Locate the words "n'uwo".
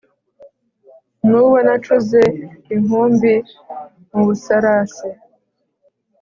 1.27-1.57